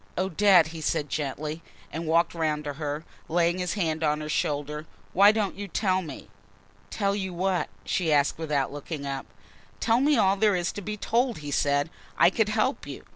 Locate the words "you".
5.55-5.67, 7.15-7.35, 12.87-13.05